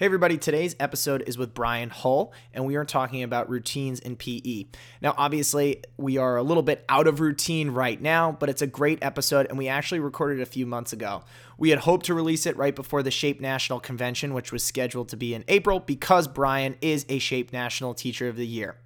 [0.00, 4.16] Hey, everybody, today's episode is with Brian Hull, and we are talking about routines in
[4.16, 4.64] PE.
[5.02, 8.66] Now, obviously, we are a little bit out of routine right now, but it's a
[8.66, 11.22] great episode, and we actually recorded a few months ago.
[11.58, 15.10] We had hoped to release it right before the SHAPE National Convention, which was scheduled
[15.10, 18.78] to be in April, because Brian is a SHAPE National Teacher of the Year.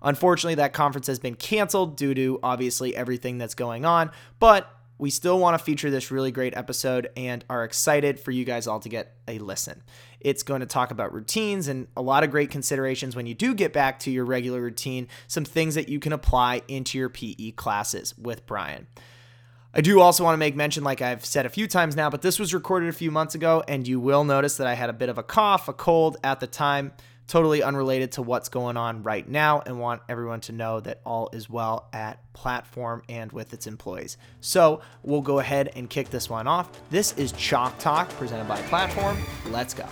[0.00, 5.10] Unfortunately, that conference has been canceled due to obviously everything that's going on, but we
[5.10, 8.80] still want to feature this really great episode and are excited for you guys all
[8.80, 9.82] to get a listen.
[10.20, 13.54] It's going to talk about routines and a lot of great considerations when you do
[13.54, 17.52] get back to your regular routine, some things that you can apply into your PE
[17.52, 18.86] classes with Brian.
[19.76, 22.22] I do also want to make mention, like I've said a few times now, but
[22.22, 24.92] this was recorded a few months ago, and you will notice that I had a
[24.92, 26.92] bit of a cough, a cold at the time
[27.26, 31.30] totally unrelated to what's going on right now and want everyone to know that all
[31.32, 34.16] is well at platform and with its employees.
[34.40, 36.70] So we'll go ahead and kick this one off.
[36.90, 39.18] This is Chalk Talk presented by Platform.
[39.50, 39.86] Let's go.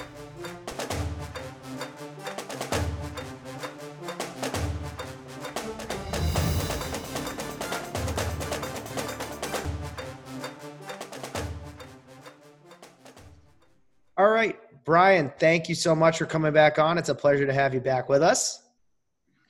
[14.18, 16.98] All right, Brian, thank you so much for coming back on.
[16.98, 18.62] It's a pleasure to have you back with us.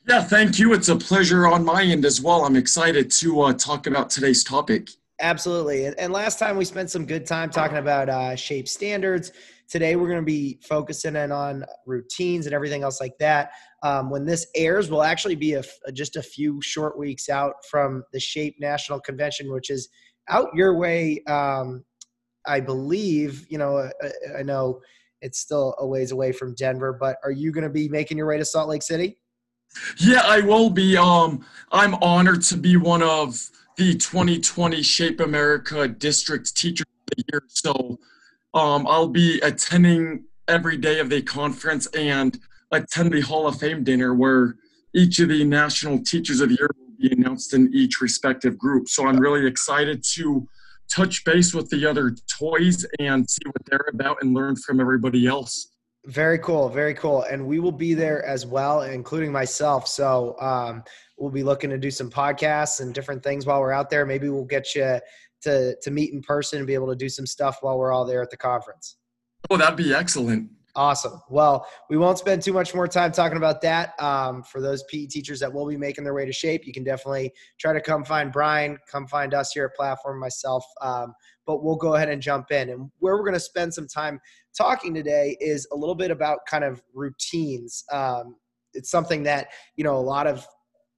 [0.07, 0.73] Yeah, thank you.
[0.75, 2.45] It's a pleasure on my end as well.
[2.45, 4.91] I'm excited to uh, talk about today's topic.
[5.21, 5.87] Absolutely.
[5.87, 9.31] And, last time we spent some good time talking about uh, shape standards.
[9.69, 13.53] Today we're going to be focusing in on routines and everything else like that.
[13.85, 18.03] Um, when this airs, we'll actually be a, just a few short weeks out from
[18.13, 19.89] the Shape National Convention, which is
[20.29, 21.23] out your way.
[21.29, 21.85] Um,
[22.45, 24.81] I believe, you know, I, I know
[25.23, 28.27] it's still a ways away from Denver, but are you going to be making your
[28.27, 29.19] way to Salt Lake City?
[29.99, 30.97] Yeah, I will be.
[30.97, 33.41] Um, I'm honored to be one of
[33.77, 37.43] the 2020 Shape America District Teacher of the Year.
[37.49, 37.99] So
[38.53, 42.39] um, I'll be attending every day of the conference and
[42.71, 44.57] attend the Hall of Fame dinner where
[44.95, 48.89] each of the National Teachers of the Year will be announced in each respective group.
[48.89, 50.47] So I'm really excited to
[50.95, 55.27] touch base with the other toys and see what they're about and learn from everybody
[55.27, 55.69] else.
[56.07, 57.23] Very cool, very cool.
[57.23, 59.87] And we will be there as well, including myself.
[59.87, 60.83] So um,
[61.17, 64.05] we'll be looking to do some podcasts and different things while we're out there.
[64.05, 64.99] Maybe we'll get you
[65.43, 68.05] to to meet in person and be able to do some stuff while we're all
[68.05, 68.97] there at the conference.
[69.51, 70.51] Oh, that'd be excellent.
[70.75, 71.21] Awesome.
[71.29, 73.93] Well, we won't spend too much more time talking about that.
[74.01, 76.83] Um, for those PE teachers that will be making their way to shape, you can
[76.83, 80.65] definitely try to come find Brian, come find us here at Platform, myself.
[80.81, 81.13] Um,
[81.47, 82.71] but we'll go ahead and jump in.
[82.71, 84.19] And where we're going to spend some time
[84.57, 87.85] talking today is a little bit about kind of routines.
[87.93, 88.37] Um,
[88.73, 90.47] it's something that, you know, a lot of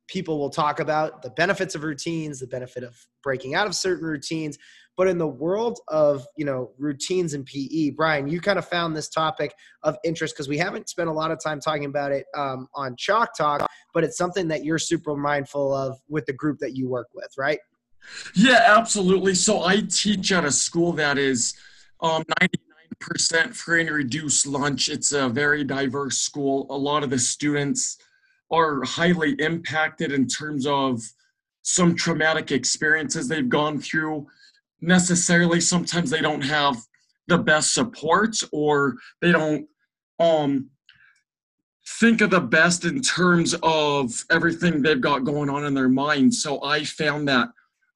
[0.06, 4.06] people will talk about the benefits of routines, the benefit of breaking out of certain
[4.06, 4.58] routines.
[4.97, 8.97] But in the world of you know routines and PE, Brian, you kind of found
[8.97, 12.27] this topic of interest because we haven't spent a lot of time talking about it
[12.37, 16.59] um, on Chalk Talk, but it's something that you're super mindful of with the group
[16.60, 17.59] that you work with, right?
[18.34, 19.34] Yeah, absolutely.
[19.34, 21.55] So I teach at a school that is
[22.00, 22.22] um,
[23.00, 24.88] 99% free and reduced lunch.
[24.88, 26.66] It's a very diverse school.
[26.71, 27.99] A lot of the students
[28.50, 31.03] are highly impacted in terms of
[31.62, 34.26] some traumatic experiences they've gone through
[34.86, 36.76] necessarily sometimes they don't have
[37.28, 39.66] the best support or they don't
[40.20, 40.68] um
[42.00, 46.34] think of the best in terms of everything they've got going on in their mind.
[46.34, 47.48] So i found that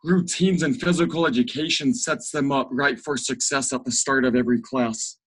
[0.05, 4.61] routines and physical education sets them up right for success at the start of every
[4.61, 5.19] class.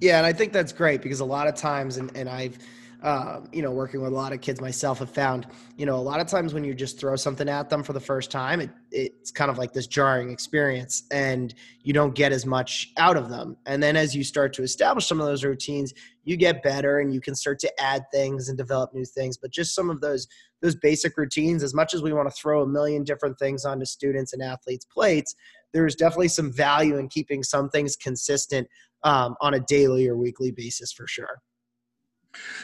[0.00, 2.58] Yeah and i think that's great because a lot of times and, and i've
[3.02, 5.46] um, you know, working with a lot of kids myself have found,
[5.76, 8.00] you know, a lot of times when you just throw something at them for the
[8.00, 12.46] first time, it, it's kind of like this jarring experience and you don't get as
[12.46, 13.56] much out of them.
[13.66, 15.92] And then as you start to establish some of those routines,
[16.22, 19.36] you get better and you can start to add things and develop new things.
[19.36, 20.28] But just some of those,
[20.60, 23.84] those basic routines, as much as we want to throw a million different things onto
[23.84, 25.34] students and athletes' plates,
[25.72, 28.68] there's definitely some value in keeping some things consistent
[29.02, 31.40] um, on a daily or weekly basis for sure.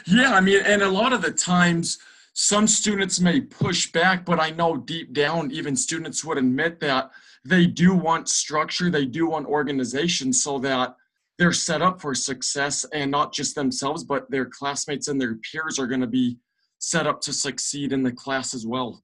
[0.05, 1.99] Yeah, I mean, and a lot of the times,
[2.33, 7.11] some students may push back, but I know deep down, even students would admit that
[7.45, 10.95] they do want structure, they do want organization so that
[11.37, 15.79] they're set up for success and not just themselves, but their classmates and their peers
[15.79, 16.37] are going to be
[16.79, 19.03] set up to succeed in the class as well.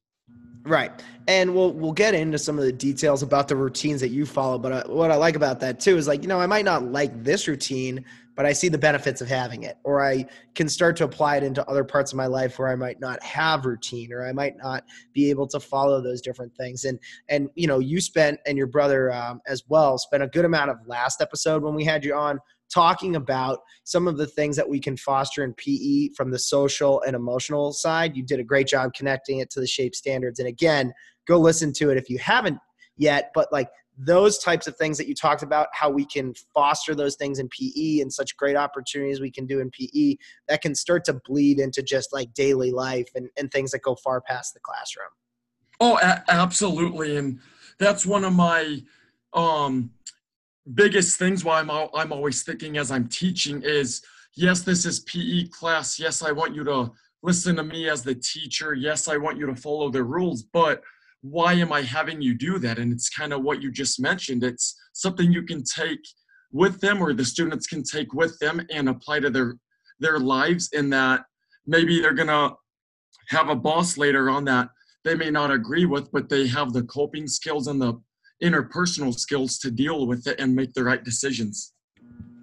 [0.64, 0.92] Right,
[1.28, 4.58] and we'll we'll get into some of the details about the routines that you follow.
[4.58, 6.84] But uh, what I like about that too is like you know I might not
[6.84, 8.04] like this routine,
[8.36, 11.44] but I see the benefits of having it, or I can start to apply it
[11.44, 14.58] into other parts of my life where I might not have routine, or I might
[14.58, 14.84] not
[15.14, 16.84] be able to follow those different things.
[16.86, 17.00] And
[17.30, 20.72] and you know, you spent and your brother um, as well spent a good amount
[20.72, 22.40] of last episode when we had you on
[22.74, 27.02] talking about some of the things that we can foster in PE from the social
[27.02, 28.16] and emotional side.
[28.16, 30.40] You did a great job connecting it to the shape standards.
[30.40, 30.94] And again,
[31.28, 32.58] go listen to it if you haven't
[32.98, 33.32] yet.
[33.34, 37.16] But like those types of things that you talked about, how we can foster those
[37.16, 41.06] things in PE and such great opportunities we can do in PE that can start
[41.06, 44.60] to bleed into just like daily life and, and things that go far past the
[44.60, 45.08] classroom.
[45.80, 47.18] Oh, a- absolutely.
[47.18, 47.40] And
[47.80, 48.82] that's one of my
[49.34, 49.92] um,
[50.74, 54.02] biggest things why I'm, I'm always thinking as I'm teaching is
[54.36, 56.00] yes, this is PE class.
[56.00, 56.92] Yes, I want you to
[57.24, 58.74] listen to me as the teacher.
[58.74, 60.82] Yes, I want you to follow the rules, but
[61.30, 62.78] why am I having you do that?
[62.78, 64.44] And it's kind of what you just mentioned.
[64.44, 66.00] It's something you can take
[66.52, 69.56] with them or the students can take with them and apply to their
[70.00, 71.24] their lives in that
[71.66, 72.52] maybe they're gonna
[73.30, 74.70] have a boss later on that
[75.04, 77.94] they may not agree with, but they have the coping skills and the
[78.44, 81.74] interpersonal skills to deal with it and make the right decisions.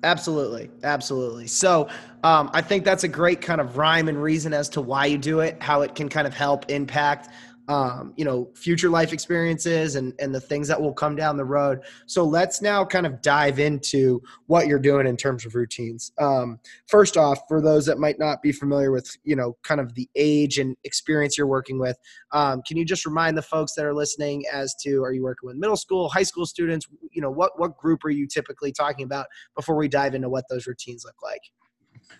[0.05, 1.47] Absolutely, absolutely.
[1.47, 1.89] So
[2.25, 5.19] um, I think that's a great kind of rhyme and reason as to why you
[5.19, 7.29] do it, how it can kind of help impact
[7.69, 11.45] um, you know, future life experiences and, and the things that will come down the
[11.45, 11.81] road.
[12.07, 16.13] So let's now kind of dive into what you're doing in terms of routines.
[16.19, 19.95] Um, first off, for those that might not be familiar with, you know, kind of
[19.95, 21.97] the age and experience you're working with,
[22.33, 25.47] um, can you just remind the folks that are listening as to, are you working
[25.47, 26.87] with middle school, high school students?
[27.13, 30.45] You know, what, what group are you typically talking about before we dive into what
[30.51, 31.43] those routines look like?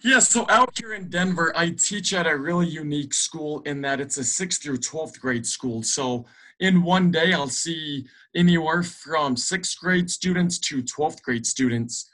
[0.01, 4.01] Yeah, so out here in Denver, I teach at a really unique school in that
[4.01, 5.83] it's a sixth through 12th grade school.
[5.83, 6.27] So
[6.61, 12.11] in one day, I'll see anywhere from sixth grade students to 12th grade students.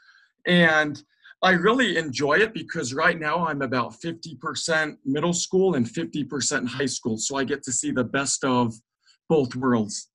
[0.46, 1.02] And
[1.42, 6.86] I really enjoy it because right now I'm about 50% middle school and 50% high
[6.86, 7.16] school.
[7.16, 8.74] So I get to see the best of
[9.28, 10.08] both worlds.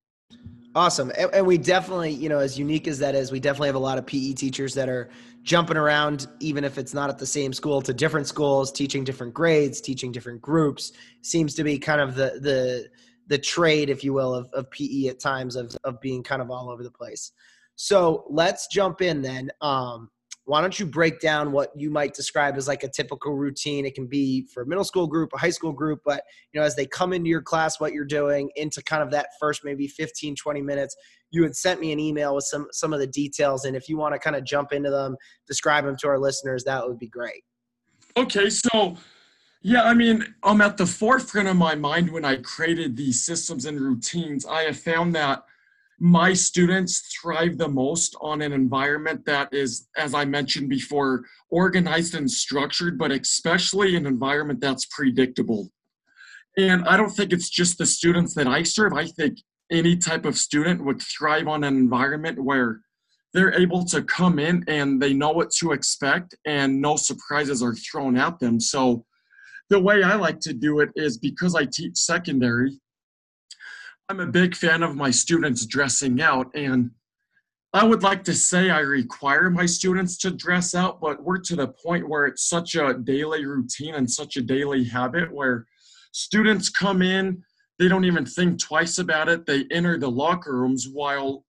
[0.75, 1.11] Awesome.
[1.17, 3.79] And, and, we definitely, you know, as unique as that is, we definitely have a
[3.79, 5.09] lot of PE teachers that are
[5.43, 9.33] jumping around, even if it's not at the same school, to different schools, teaching different
[9.33, 10.93] grades, teaching different groups.
[11.21, 12.89] Seems to be kind of the the
[13.27, 16.49] the trade, if you will, of, of PE at times of of being kind of
[16.49, 17.31] all over the place.
[17.75, 19.49] So let's jump in then.
[19.61, 20.09] Um,
[20.45, 23.95] why don't you break down what you might describe as like a typical routine it
[23.95, 26.75] can be for a middle school group a high school group but you know as
[26.75, 30.35] they come into your class what you're doing into kind of that first maybe 15
[30.35, 30.95] 20 minutes
[31.33, 33.97] you had sent me an email with some some of the details and if you
[33.97, 35.15] want to kind of jump into them
[35.47, 37.43] describe them to our listeners that would be great
[38.15, 38.95] okay so
[39.61, 43.65] yeah i mean i'm at the forefront of my mind when i created these systems
[43.65, 45.43] and routines i have found that
[45.99, 52.13] my students thrive the most on an environment that is, as I mentioned before, organized
[52.15, 55.69] and structured, but especially an environment that's predictable.
[56.57, 58.91] And I don't think it's just the students that I serve.
[58.91, 59.37] I think
[59.73, 62.81] any type of student would thrive on an environment where
[63.33, 67.73] they're able to come in and they know what to expect and no surprises are
[67.73, 68.59] thrown at them.
[68.59, 69.05] So
[69.69, 72.79] the way I like to do it is because I teach secondary,
[74.07, 76.91] I'm a big fan of my students dressing out, and
[77.73, 81.55] I would like to say I require my students to dress out, but we're to
[81.55, 85.65] the point where it's such a daily routine and such a daily habit where
[86.11, 87.43] students come in,
[87.83, 89.45] they don't even think twice about it.
[89.45, 91.43] They enter the locker rooms while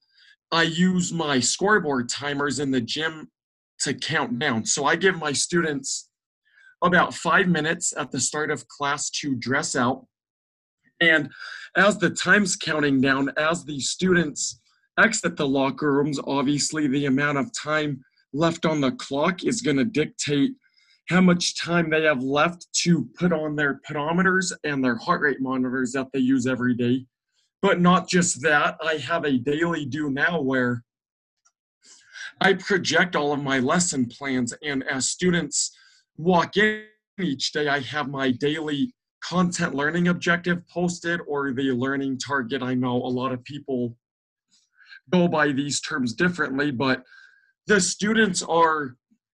[0.50, 3.30] I use my scoreboard timers in the gym
[3.82, 4.66] to count down.
[4.66, 6.08] So I give my students
[6.82, 10.06] about five minutes at the start of class to dress out.
[11.00, 11.30] And
[11.76, 14.60] as the time's counting down, as the students
[14.98, 19.76] exit the locker rooms, obviously the amount of time left on the clock is going
[19.76, 20.50] to dictate
[21.08, 25.40] how much time they have left to put on their pedometers and their heart rate
[25.40, 27.04] monitors that they use every day.
[27.60, 30.82] But not just that, I have a daily do now where
[32.40, 35.76] I project all of my lesson plans, and as students
[36.16, 36.84] walk in
[37.20, 38.92] each day, I have my daily
[39.22, 42.62] content learning objective posted or the learning target.
[42.62, 43.96] I know a lot of people
[45.10, 47.04] go by these terms differently, but
[47.66, 48.96] the students are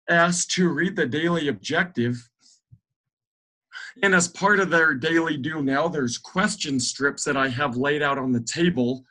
[0.08, 2.28] asked to read the daily objective.
[4.02, 8.02] And as part of their daily do now, there's question strips that I have laid
[8.02, 9.04] out on the table.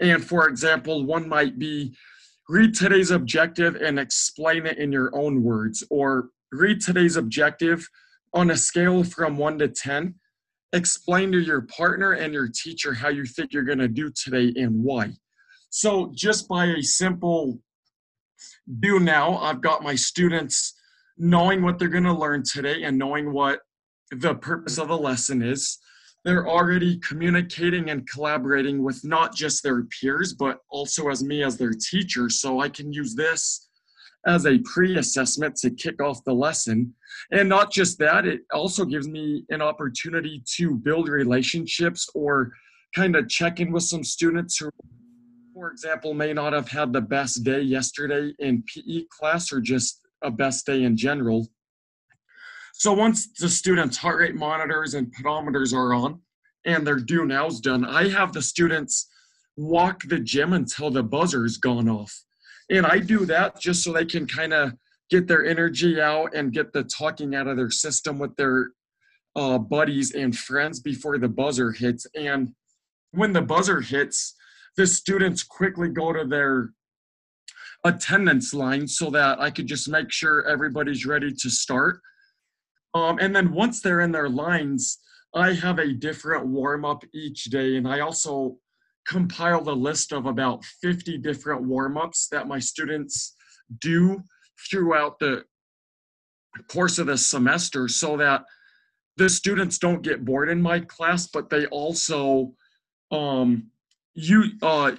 [0.00, 1.94] And for example, one might be
[2.48, 7.86] read today's objective and explain it in your own words, or read today's objective
[8.32, 10.14] on a scale from one to 10
[10.72, 14.52] explain to your partner and your teacher how you think you're going to do today
[14.60, 15.12] and why.
[15.70, 17.60] So, just by a simple
[18.78, 20.74] do now, I've got my students
[21.18, 23.60] knowing what they're going to learn today and knowing what
[24.10, 25.78] the purpose of the lesson is.
[26.24, 31.56] They're already communicating and collaborating with not just their peers, but also as me as
[31.56, 32.28] their teacher.
[32.28, 33.68] So I can use this
[34.26, 36.94] as a pre-assessment to kick off the lesson
[37.32, 42.52] and not just that it also gives me an opportunity to build relationships or
[42.94, 44.70] kind of check in with some students who
[45.60, 50.00] for example may not have had the best day yesterday in pe class or just
[50.22, 51.46] a best day in general
[52.72, 56.18] so once the students heart rate monitors and pedometers are on
[56.64, 59.10] and their do now's done i have the students
[59.58, 62.24] walk the gym until the buzzer's gone off
[62.70, 64.72] and I do that just so they can kind of
[65.10, 68.70] get their energy out and get the talking out of their system with their
[69.34, 72.06] uh, buddies and friends before the buzzer hits.
[72.14, 72.54] And
[73.10, 74.36] when the buzzer hits,
[74.76, 76.70] the students quickly go to their
[77.84, 82.00] attendance line so that I could just make sure everybody's ready to start.
[82.94, 84.98] Um, and then once they're in their lines,
[85.34, 87.76] I have a different warm up each day.
[87.76, 88.58] And I also
[89.06, 93.34] compiled a list of about 50 different warm-ups that my students
[93.80, 94.22] do
[94.70, 95.44] throughout the
[96.68, 98.44] course of the semester so that
[99.16, 102.52] the students don't get bored in my class but they also
[103.12, 103.70] um
[104.14, 104.92] you uh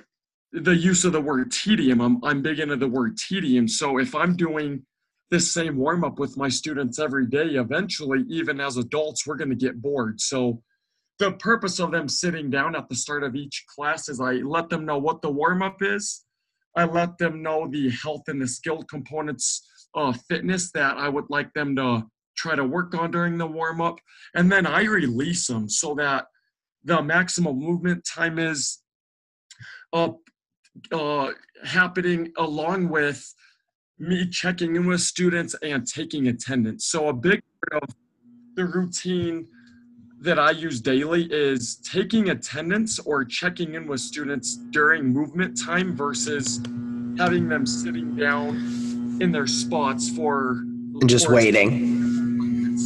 [0.53, 4.15] the use of the word tedium I'm, I'm big into the word tedium so if
[4.15, 4.85] i'm doing
[5.29, 9.49] this same warm up with my students every day eventually even as adults we're going
[9.49, 10.61] to get bored so
[11.21, 14.69] the purpose of them sitting down at the start of each class is I let
[14.69, 16.25] them know what the warm up is.
[16.75, 19.61] I let them know the health and the skill components
[19.93, 23.81] of fitness that I would like them to try to work on during the warm
[23.81, 23.99] up.
[24.33, 26.25] And then I release them so that
[26.83, 28.80] the maximum movement time is uh, uh,
[29.93, 31.31] Uh,
[31.65, 33.35] happening along with
[33.99, 36.85] me checking in with students and taking attendance.
[36.85, 37.95] So a big part of
[38.55, 39.47] the routine
[40.21, 45.95] that I use daily is taking attendance or checking in with students during movement time
[45.95, 46.57] versus
[47.17, 50.61] having them sitting down in their spots for
[51.01, 52.77] and just waiting.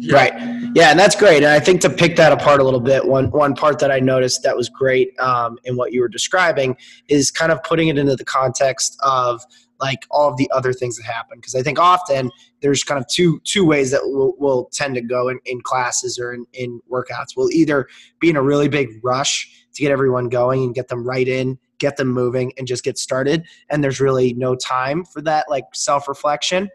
[0.00, 0.14] Yeah.
[0.14, 0.53] Right.
[0.74, 1.44] Yeah, and that's great.
[1.44, 4.00] And I think to pick that apart a little bit, one one part that I
[4.00, 6.76] noticed that was great um, in what you were describing
[7.08, 9.40] is kind of putting it into the context of
[9.80, 12.30] like all of the other things that happen because i think often
[12.62, 16.16] there's kind of two two ways that we'll, we'll tend to go in, in classes
[16.16, 17.88] or in, in workouts we'll either
[18.20, 21.58] be in a really big rush to get everyone going and get them right in
[21.80, 25.64] get them moving and just get started and there's really no time for that like
[25.74, 26.68] self-reflection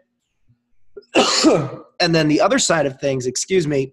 [2.00, 3.92] and then the other side of things excuse me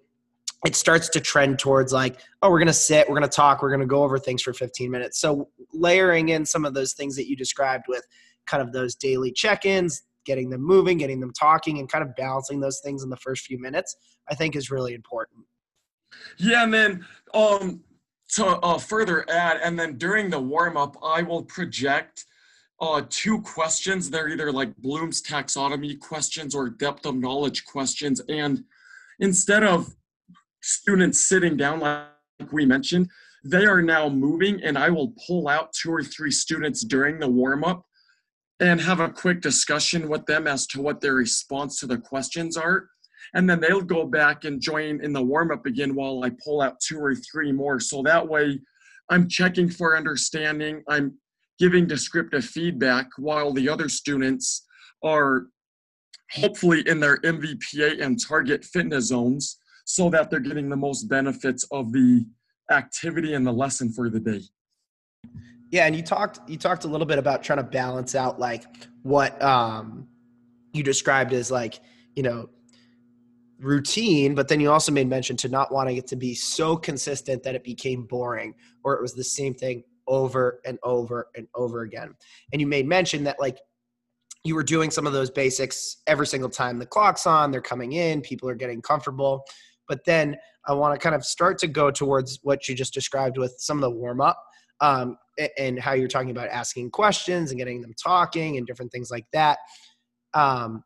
[0.66, 3.62] it starts to trend towards like oh we're going to sit we're going to talk
[3.62, 5.20] we're going to go over things for 15 minutes.
[5.20, 8.06] So layering in some of those things that you described with
[8.46, 12.60] kind of those daily check-ins getting them moving getting them talking and kind of balancing
[12.60, 13.96] those things in the first few minutes
[14.30, 15.40] i think is really important.
[16.38, 17.82] Yeah and then um
[18.30, 22.26] to uh, further add and then during the warm-up i will project
[22.80, 28.62] uh, two questions they're either like bloom's taxonomy questions or depth of knowledge questions and
[29.20, 29.94] instead of
[30.62, 33.08] students sitting down like we mentioned
[33.44, 37.28] they are now moving and i will pull out two or three students during the
[37.28, 37.84] warm-up
[38.60, 42.56] and have a quick discussion with them as to what their response to the questions
[42.56, 42.88] are.
[43.34, 46.60] And then they'll go back and join in the warm up again while I pull
[46.60, 47.78] out two or three more.
[47.78, 48.60] So that way
[49.10, 51.14] I'm checking for understanding, I'm
[51.58, 54.66] giving descriptive feedback while the other students
[55.04, 55.46] are
[56.30, 61.64] hopefully in their MVPA and target fitness zones so that they're getting the most benefits
[61.70, 62.26] of the
[62.70, 64.42] activity and the lesson for the day.
[65.70, 68.64] Yeah, and you talked you talked a little bit about trying to balance out like
[69.02, 70.08] what um
[70.72, 71.80] you described as like,
[72.14, 72.48] you know,
[73.58, 77.42] routine, but then you also made mention to not wanting it to be so consistent
[77.42, 81.82] that it became boring or it was the same thing over and over and over
[81.82, 82.14] again.
[82.52, 83.58] And you made mention that like
[84.44, 87.92] you were doing some of those basics every single time the clock's on, they're coming
[87.92, 89.44] in, people are getting comfortable.
[89.86, 90.36] But then
[90.66, 93.78] I want to kind of start to go towards what you just described with some
[93.78, 94.42] of the warm up
[94.80, 95.16] um,
[95.56, 99.26] and how you're talking about asking questions and getting them talking and different things like
[99.32, 99.58] that.
[100.34, 100.84] Um,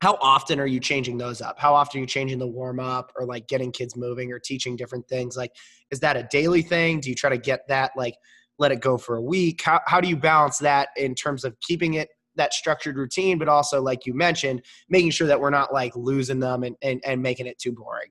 [0.00, 1.58] how often are you changing those up?
[1.58, 4.74] How often are you changing the warm up or like getting kids moving or teaching
[4.74, 5.36] different things?
[5.36, 5.52] Like,
[5.90, 7.00] is that a daily thing?
[7.00, 8.14] Do you try to get that like
[8.60, 9.62] let it go for a week?
[9.62, 13.48] How how do you balance that in terms of keeping it that structured routine, but
[13.48, 17.20] also like you mentioned, making sure that we're not like losing them and, and, and
[17.20, 18.10] making it too boring?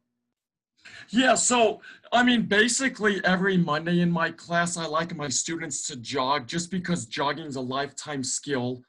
[1.09, 5.95] Yeah, so I mean, basically every Monday in my class, I like my students to
[5.95, 8.81] jog just because jogging is a lifetime skill.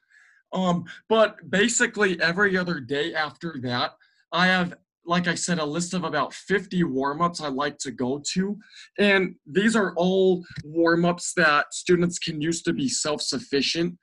[0.53, 3.93] Um, but basically every other day after that,
[4.31, 8.21] I have, like I said, a list of about 50 warm-ups I like to go
[8.33, 8.57] to.
[8.99, 13.97] And these are all warm-ups that students can use to be self-sufficient.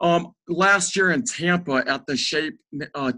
[0.00, 2.58] Um, last year in Tampa at the Shape
[2.94, 3.12] uh,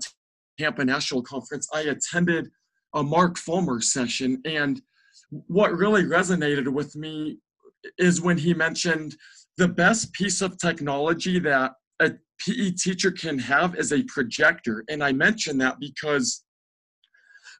[0.58, 2.48] Tampa National Conference, I attended
[2.94, 4.80] a Mark Fulmer session, and
[5.30, 7.38] what really resonated with me
[7.98, 9.16] is when he mentioned
[9.56, 14.84] the best piece of technology that a PE teacher can have is a projector.
[14.88, 16.44] And I mention that because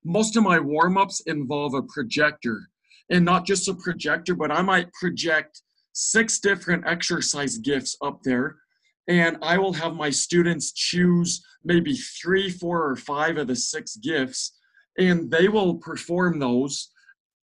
[0.07, 2.69] most of my warm ups involve a projector.
[3.11, 8.57] And not just a projector, but I might project six different exercise gifs up there.
[9.09, 13.97] And I will have my students choose maybe three, four, or five of the six
[13.97, 14.57] gifs,
[14.99, 16.91] and they will perform those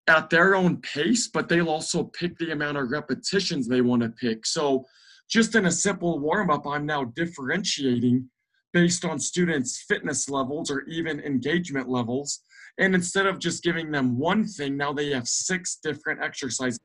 [0.08, 4.10] at their own pace, but they'll also pick the amount of repetitions they want to
[4.10, 4.46] pick.
[4.46, 4.86] So,
[5.30, 8.30] just in a simple warm up, I'm now differentiating
[8.74, 12.42] based on students' fitness levels or even engagement levels.
[12.80, 16.80] And instead of just giving them one thing, now they have six different exercises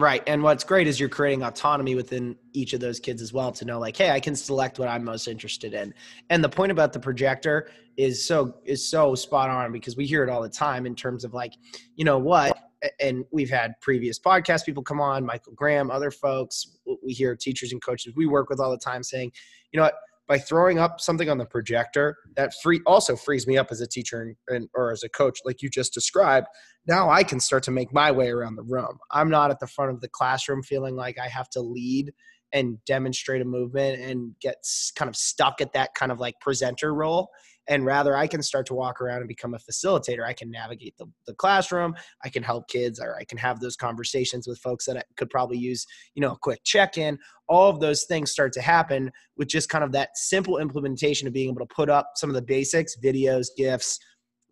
[0.00, 0.22] Right.
[0.26, 3.66] And what's great is you're creating autonomy within each of those kids as well to
[3.66, 5.92] know like, hey, I can select what I'm most interested in.
[6.30, 7.68] And the point about the projector
[7.98, 11.22] is so is so spot on because we hear it all the time in terms
[11.22, 11.52] of like,
[11.96, 12.58] you know what?
[12.98, 16.78] And we've had previous podcast people come on, Michael Graham, other folks.
[17.04, 19.32] We hear teachers and coaches we work with all the time saying,
[19.70, 19.96] you know what,
[20.30, 23.86] by throwing up something on the projector that free also frees me up as a
[23.86, 26.46] teacher and, and, or as a coach like you just described.
[26.86, 28.96] Now i can start to make my way around the room.
[29.10, 32.12] I'm not at the front of the classroom feeling like i have to lead
[32.52, 36.94] and demonstrate a movement and get kind of stuck at that kind of like presenter
[36.94, 37.30] role
[37.70, 40.24] and rather i can start to walk around and become a facilitator.
[40.26, 41.94] I can navigate the, the classroom.
[42.22, 45.30] I can help kids or i can have those conversations with folks that I could
[45.30, 47.18] probably use you know a quick check-in.
[47.48, 51.32] All of those things start to happen with just kind of that simple implementation of
[51.32, 53.98] being able to put up some of the basics videos gifs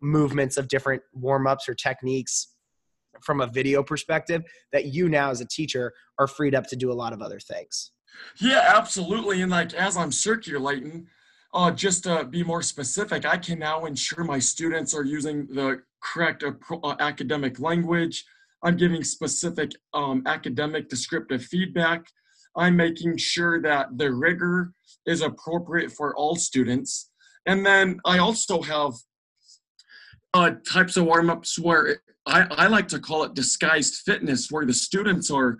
[0.01, 2.55] movements of different warm-ups or techniques
[3.21, 6.89] from a video perspective that you now as a teacher are freed up to do
[6.91, 7.91] a lot of other things.
[8.37, 11.07] Yeah absolutely and like as i'm circulating
[11.53, 15.81] uh, just to be more specific, I can now ensure my students are using the
[16.01, 18.23] correct uh, academic language.
[18.63, 22.05] I'm giving specific um, academic descriptive feedback.
[22.55, 24.73] I'm making sure that the rigor
[25.05, 27.09] is appropriate for all students.
[27.45, 28.93] And then I also have
[30.33, 34.65] uh, types of warm ups where I, I like to call it disguised fitness, where
[34.65, 35.57] the students are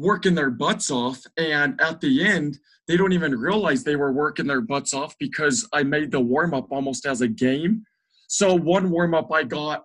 [0.00, 1.22] working their butts off.
[1.36, 2.58] And at the end,
[2.88, 6.54] they don't even realize they were working their butts off because I made the warm
[6.54, 7.84] up almost as a game.
[8.26, 9.84] So, one warm up I got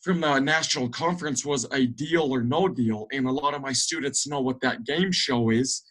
[0.00, 3.06] from the national conference was a deal or no deal.
[3.12, 5.82] And a lot of my students know what that game show is.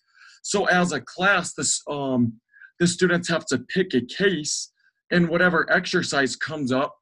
[0.41, 2.33] So, as a class, this, um,
[2.79, 4.71] the students have to pick a case,
[5.11, 6.95] and whatever exercise comes up,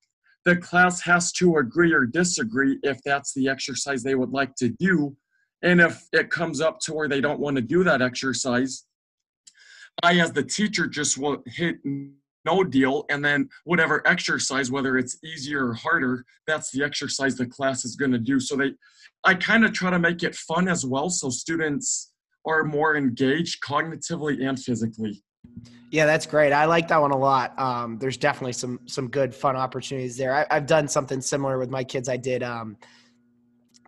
[0.43, 4.69] the class has to agree or disagree if that's the exercise they would like to
[4.79, 5.15] do
[5.61, 8.85] and if it comes up to where they don't want to do that exercise,
[10.03, 11.77] I, as the teacher, just will hit
[12.45, 13.05] no deal.
[13.09, 17.95] And then whatever exercise, whether it's easier or harder, that's the exercise the class is
[17.95, 18.39] going to do.
[18.39, 18.73] So they,
[19.23, 21.09] I kind of try to make it fun as well.
[21.09, 22.13] So students
[22.45, 25.23] are more engaged cognitively and physically.
[25.89, 26.51] Yeah, that's great.
[26.51, 27.57] I like that one a lot.
[27.57, 30.45] Um, there's definitely some some good fun opportunities there.
[30.51, 32.09] I, have done something similar with my kids.
[32.09, 32.75] I did um,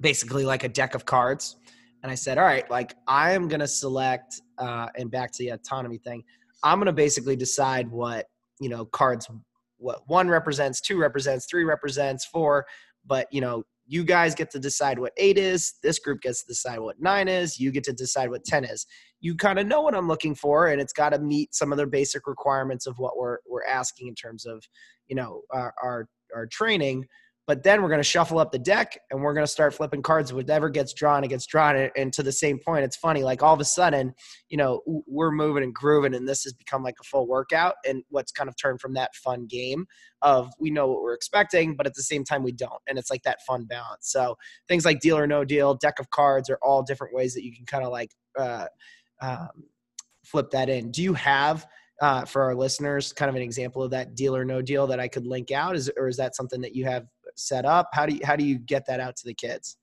[0.02, 1.58] basically like a deck of cards
[2.04, 5.44] and I said, all right, like I am going to select, uh, and back to
[5.44, 6.24] the autonomy thing,
[6.64, 8.28] I'm going to basically decide what,
[8.60, 9.30] you know, cards,
[9.78, 12.66] what one represents, two represents, three represents, four,
[13.06, 15.74] but, you know, you guys get to decide what eight is.
[15.82, 17.60] This group gets to decide what nine is.
[17.60, 18.86] You get to decide what 10 is.
[19.20, 21.80] You kind of know what I'm looking for, and it's got to meet some of
[21.80, 24.64] the basic requirements of what we're, we're asking in terms of,
[25.08, 27.06] you know, our, our, our training
[27.50, 30.04] but then we're going to shuffle up the deck and we're going to start flipping
[30.04, 30.32] cards.
[30.32, 31.90] Whatever gets drawn, it gets drawn.
[31.98, 33.24] And to the same point, it's funny.
[33.24, 34.14] Like all of a sudden,
[34.50, 37.74] you know, we're moving and grooving, and this has become like a full workout.
[37.88, 39.88] And what's kind of turned from that fun game
[40.22, 42.84] of we know what we're expecting, but at the same time we don't.
[42.88, 44.12] And it's like that fun balance.
[44.12, 47.44] So things like deal or no deal, deck of cards are all different ways that
[47.44, 48.68] you can kind of like uh,
[49.24, 49.64] um,
[50.24, 50.92] flip that in.
[50.92, 51.66] Do you have
[52.02, 55.00] uh, for our listeners kind of an example of that deal or no deal that
[55.00, 55.76] I could link out?
[55.76, 57.90] Is or is that something that you have set up?
[57.94, 59.78] How do you how do you get that out to the kids?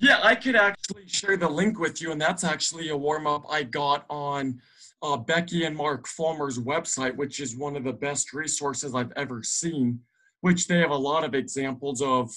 [0.00, 3.44] Yeah, I could actually share the link with you, and that's actually a warm up
[3.50, 4.60] I got on
[5.02, 9.42] uh, Becky and Mark Fulmer's website, which is one of the best resources I've ever
[9.42, 10.00] seen.
[10.40, 12.30] Which they have a lot of examples of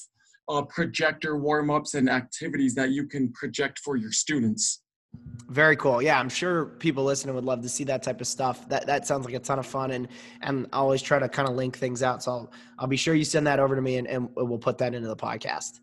[0.49, 4.80] uh, projector warm ups and activities that you can project for your students.
[5.51, 6.01] Very cool.
[6.01, 8.69] Yeah, I'm sure people listening would love to see that type of stuff.
[8.69, 10.07] That that sounds like a ton of fun, and
[10.41, 12.23] and I always try to kind of link things out.
[12.23, 14.77] So I'll I'll be sure you send that over to me, and, and we'll put
[14.77, 15.81] that into the podcast.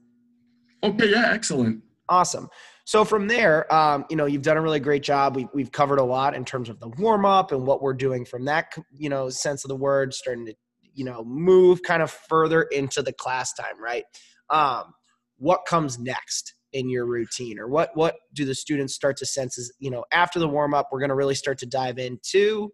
[0.83, 1.11] Okay.
[1.11, 1.33] Yeah.
[1.33, 1.83] Excellent.
[2.09, 2.49] Awesome.
[2.87, 5.37] So from there, um, you know, you've done a really great job.
[5.37, 8.25] We've, we've covered a lot in terms of the warm up and what we're doing
[8.25, 10.55] from that, you know, sense of the word, starting to,
[10.95, 14.05] you know, move kind of further into the class time, right?
[14.49, 14.95] Um,
[15.37, 19.59] what comes next in your routine, or what what do the students start to sense?
[19.59, 22.73] Is you know, after the warm up, we're going to really start to dive into.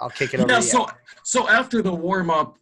[0.00, 0.52] I'll kick it over.
[0.52, 0.60] Yeah.
[0.60, 0.88] So
[1.24, 2.58] so after the warm up,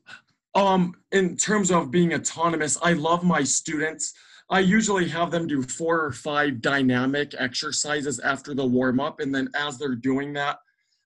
[0.54, 4.14] um, in terms of being autonomous, I love my students
[4.50, 9.20] I usually have them do four or five dynamic exercises after the warm up.
[9.20, 10.58] And then as they're doing that,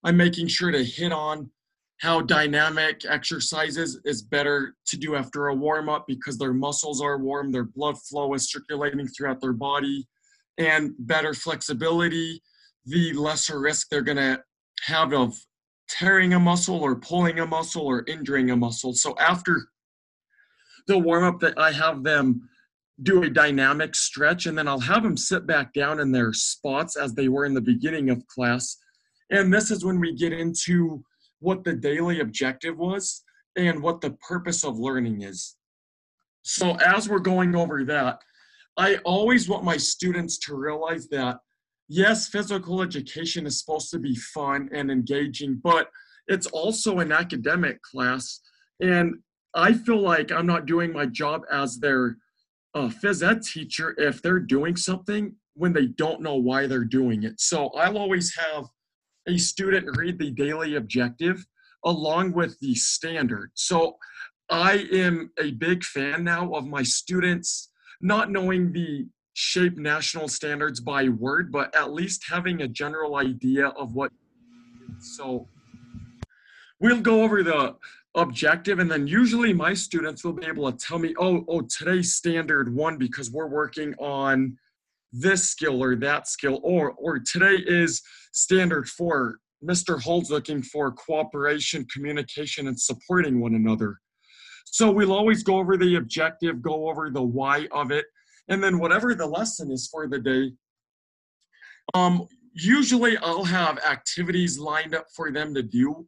[0.02, 1.50] I'm making sure to hit on
[2.00, 7.18] how dynamic exercises is better to do after a warm up because their muscles are
[7.18, 10.06] warm, their blood flow is circulating throughout their body,
[10.58, 12.42] and better flexibility,
[12.86, 14.42] the lesser risk they're going to
[14.86, 15.34] have of
[15.88, 18.92] tearing a muscle or pulling a muscle or injuring a muscle.
[18.92, 19.62] So after
[20.86, 22.48] the warm up that I have them
[23.02, 26.96] do a dynamic stretch and then I'll have them sit back down in their spots
[26.96, 28.76] as they were in the beginning of class.
[29.30, 31.04] And this is when we get into
[31.44, 33.22] what the daily objective was
[33.56, 35.56] and what the purpose of learning is.
[36.42, 38.20] So as we're going over that,
[38.76, 41.38] I always want my students to realize that
[41.88, 45.90] yes, physical education is supposed to be fun and engaging, but
[46.26, 48.40] it's also an academic class.
[48.80, 49.16] And
[49.54, 52.16] I feel like I'm not doing my job as their
[52.74, 57.22] a phys ed teacher if they're doing something when they don't know why they're doing
[57.22, 57.40] it.
[57.40, 58.64] So I'll always have
[59.26, 61.44] a student read the daily objective
[61.84, 63.50] along with the standard.
[63.54, 63.96] So
[64.50, 70.80] I am a big fan now of my students not knowing the shape national standards
[70.80, 74.12] by word, but at least having a general idea of what.
[75.00, 75.48] So
[76.80, 77.76] we'll go over the
[78.14, 82.14] objective and then usually my students will be able to tell me oh oh today's
[82.14, 84.56] standard one because we're working on
[85.16, 90.90] this skill or that skill or or today is standard four mr hull's looking for
[90.92, 93.98] cooperation communication and supporting one another
[94.66, 98.06] so we'll always go over the objective go over the why of it
[98.48, 100.52] and then whatever the lesson is for the day
[101.94, 106.06] um usually i'll have activities lined up for them to do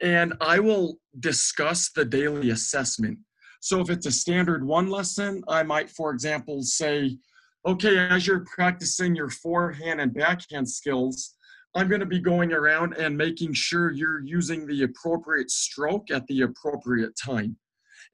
[0.00, 3.18] and I will discuss the daily assessment.
[3.60, 7.16] So if it's a standard one lesson, I might, for example, say,
[7.66, 11.34] okay, as you're practicing your forehand and backhand skills,
[11.74, 16.26] I'm going to be going around and making sure you're using the appropriate stroke at
[16.26, 17.56] the appropriate time.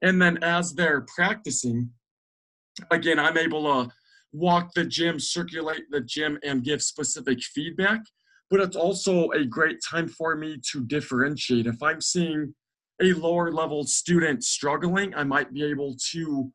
[0.01, 1.91] And then as they're practicing,
[2.89, 3.91] again, I'm able to
[4.31, 8.01] walk the gym, circulate the gym, and give specific feedback
[8.51, 11.65] but it's also a great time for me to differentiate.
[11.65, 12.53] If I'm seeing
[13.01, 16.51] a lower level student struggling, I might be able to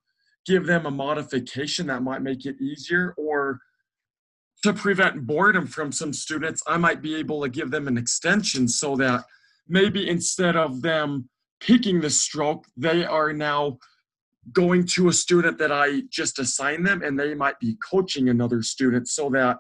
[0.46, 3.61] give them a modification that might make it easier or
[4.62, 8.68] to prevent boredom from some students, I might be able to give them an extension
[8.68, 9.24] so that
[9.68, 11.28] maybe instead of them
[11.61, 13.78] picking the stroke, they are now
[14.52, 18.62] going to a student that I just assigned them and they might be coaching another
[18.62, 19.59] student so that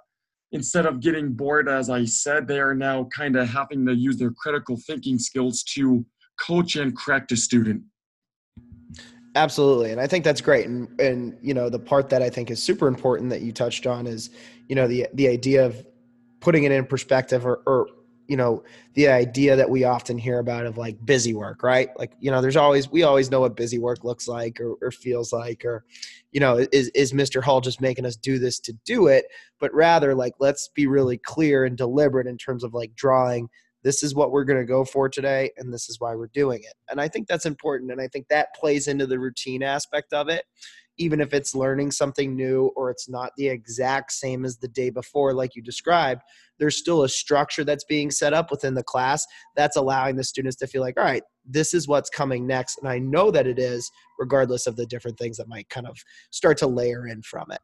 [0.52, 4.16] instead of getting bored, as I said, they are now kind of having to use
[4.16, 6.04] their critical thinking skills to
[6.40, 7.82] coach and correct a student.
[9.36, 9.92] Absolutely.
[9.92, 10.66] And I think that's great.
[10.66, 13.86] And, and, you know, the part that I think is super important that you touched
[13.86, 14.30] on is,
[14.66, 15.86] you know, the, the idea of
[16.40, 17.88] putting it in perspective or, or
[18.28, 22.12] you know the idea that we often hear about of like busy work right like
[22.18, 25.32] you know there's always we always know what busy work looks like or, or feels
[25.32, 25.84] like or
[26.32, 29.26] you know is is mr Hull just making us do this to do it
[29.60, 33.48] but rather like let's be really clear and deliberate in terms of like drawing
[33.86, 36.60] this is what we're going to go for today and this is why we're doing
[36.60, 40.12] it and i think that's important and i think that plays into the routine aspect
[40.12, 40.44] of it
[40.98, 44.90] even if it's learning something new or it's not the exact same as the day
[44.90, 46.22] before, like you described,
[46.58, 50.56] there's still a structure that's being set up within the class that's allowing the students
[50.56, 52.78] to feel like, all right, this is what's coming next.
[52.78, 55.98] And I know that it is, regardless of the different things that might kind of
[56.30, 57.60] start to layer in from it.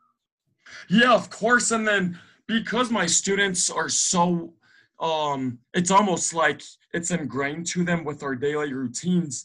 [0.89, 1.71] Yeah, of course.
[1.71, 4.53] And then because my students are so,
[5.03, 6.63] um, it's almost like
[6.95, 9.45] it's ingrained to them with our daily routines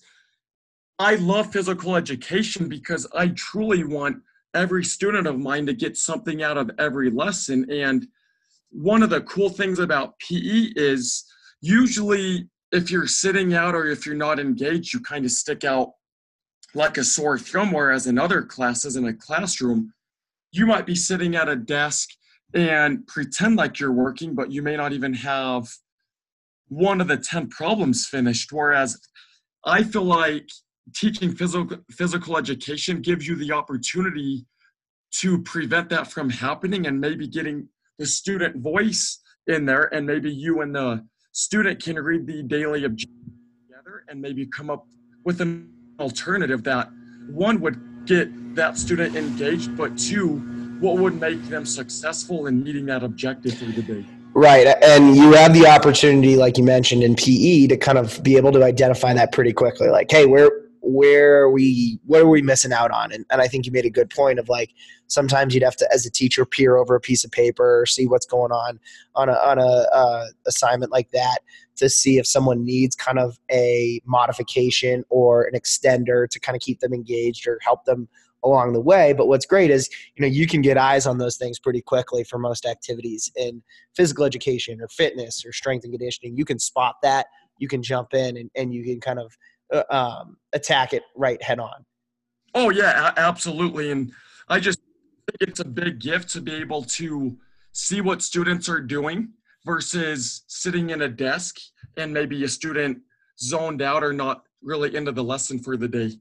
[0.99, 4.17] I love physical education because I truly want
[4.55, 7.69] every student of mine to get something out of every lesson.
[7.71, 8.07] And
[8.71, 11.23] one of the cool things about PE is
[11.61, 15.91] usually if you're sitting out or if you're not engaged, you kind of stick out
[16.73, 17.71] like a sore thumb.
[17.71, 19.93] Whereas in other classes in a classroom,
[20.51, 22.09] you might be sitting at a desk
[22.53, 25.67] and pretend like you're working, but you may not even have
[26.69, 28.51] one of the 10 problems finished.
[28.51, 28.99] Whereas
[29.65, 30.49] I feel like
[30.95, 34.45] teaching physical physical education gives you the opportunity
[35.11, 40.31] to prevent that from happening and maybe getting the student voice in there and maybe
[40.31, 43.17] you and the student can read the daily objective
[43.67, 44.85] together and maybe come up
[45.23, 46.89] with an alternative that
[47.29, 52.85] one would get that student engaged but two what would make them successful in meeting
[52.85, 54.05] that objective for the day
[54.37, 54.67] Right.
[54.83, 58.51] And you have the opportunity, like you mentioned in PE, to kind of be able
[58.51, 59.89] to identify that pretty quickly.
[59.89, 63.11] Like, hey, where where are we what are we missing out on?
[63.11, 64.75] And, and I think you made a good point of like
[65.07, 68.27] sometimes you'd have to as a teacher peer over a piece of paper see what's
[68.27, 68.79] going on
[69.15, 71.39] on a on a uh, assignment like that
[71.77, 76.61] to see if someone needs kind of a modification or an extender to kind of
[76.61, 78.07] keep them engaged or help them
[78.47, 79.13] along the way.
[79.13, 82.23] But what's great is, you know, you can get eyes on those things pretty quickly
[82.23, 83.61] for most activities in
[83.95, 86.37] physical education or fitness or strength and conditioning.
[86.37, 87.27] You can spot that,
[87.59, 89.37] you can jump in and, and you can kind of
[89.73, 91.85] uh, um, attack it right head on.
[92.55, 93.91] Oh yeah, absolutely.
[93.91, 94.11] And
[94.47, 94.79] I just
[95.39, 97.37] think it's a big gift to be able to
[97.73, 99.29] see what students are doing
[99.65, 101.57] versus sitting in a desk
[101.97, 102.99] and maybe a student
[103.39, 106.11] zoned out or not really into the lesson for the day.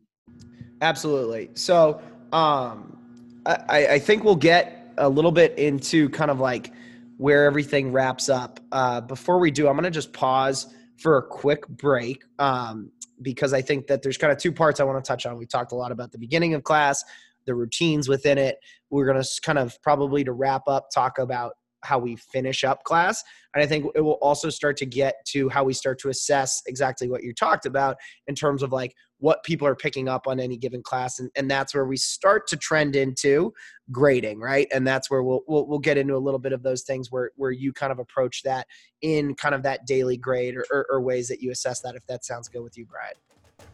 [0.83, 1.51] Absolutely.
[1.55, 2.01] So
[2.33, 2.99] um,
[3.47, 6.73] I, I think we'll get a little bit into kind of like
[7.19, 8.61] where everything wraps up.
[8.73, 12.91] Uh, before we do, I'm going to just pause for a quick break um,
[13.23, 15.37] because I think that there's kind of two parts I want to touch on.
[15.37, 17.05] We talked a lot about the beginning of class,
[17.47, 18.59] the routines within it.
[18.91, 22.83] We're going to kind of probably to wrap up talk about how we finish up
[22.85, 23.23] class.
[23.55, 26.62] And I think it will also start to get to how we start to assess
[26.67, 30.39] exactly what you talked about in terms of like what people are picking up on
[30.39, 31.19] any given class.
[31.19, 33.53] And, and that's where we start to trend into
[33.91, 34.69] grading, right?
[34.73, 37.31] And that's where we'll, we'll, we'll get into a little bit of those things where,
[37.37, 38.67] where you kind of approach that
[39.03, 42.07] in kind of that daily grade or, or, or ways that you assess that, if
[42.07, 43.15] that sounds good with you, Brian.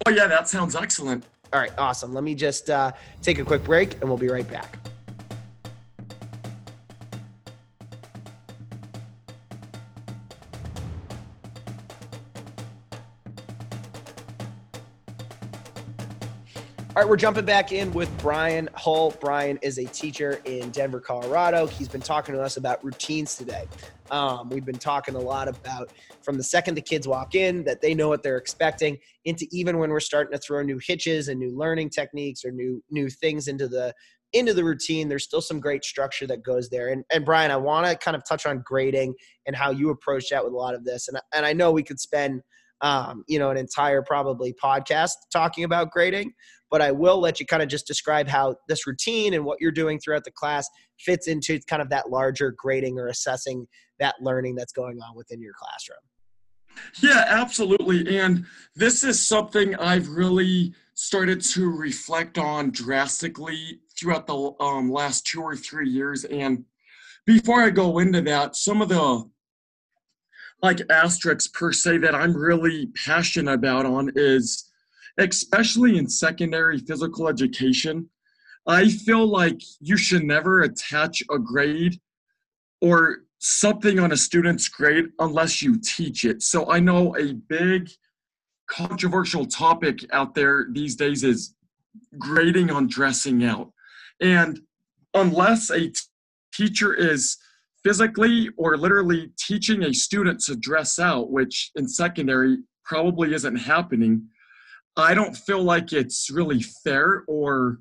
[0.06, 1.24] Oh, yeah, that sounds excellent.
[1.52, 2.14] All right, awesome.
[2.14, 4.78] Let me just uh, take a quick break and we'll be right back.
[16.94, 19.12] All right, we're jumping back in with Brian Hull.
[19.18, 21.66] Brian is a teacher in Denver, Colorado.
[21.66, 23.64] He's been talking to us about routines today.
[24.10, 27.80] Um, we've been talking a lot about from the second the kids walk in that
[27.80, 31.40] they know what they're expecting, into even when we're starting to throw new hitches and
[31.40, 33.94] new learning techniques or new new things into the
[34.34, 35.08] into the routine.
[35.08, 36.88] There's still some great structure that goes there.
[36.88, 39.14] And and Brian, I want to kind of touch on grading
[39.46, 41.08] and how you approach that with a lot of this.
[41.08, 42.42] And and I know we could spend
[42.82, 46.32] um, you know, an entire probably podcast talking about grading
[46.72, 49.70] but I will let you kind of just describe how this routine and what you're
[49.70, 50.66] doing throughout the class
[50.98, 53.68] fits into kind of that larger grading or assessing
[54.00, 55.98] that learning that's going on within your classroom.
[57.02, 58.18] Yeah, absolutely.
[58.18, 65.26] And this is something I've really started to reflect on drastically throughout the um, last
[65.26, 66.24] two or three years.
[66.24, 66.64] And
[67.26, 69.30] before I go into that, some of the
[70.62, 74.70] like asterisks per se that I'm really passionate about on is
[75.18, 78.08] especially in secondary physical education,
[78.66, 82.00] I feel like you should never attach a grade
[82.80, 86.42] or something on a student's grade unless you teach it.
[86.42, 87.90] So I know a big
[88.68, 91.54] controversial topic out there these days is
[92.18, 93.72] grading on dressing out.
[94.20, 94.60] And
[95.12, 96.00] unless a t-
[96.54, 97.36] teacher is
[97.84, 104.28] physically or literally teaching a student to dress out, which in secondary probably isn't happening,
[104.96, 107.78] I don't feel like it's really fair or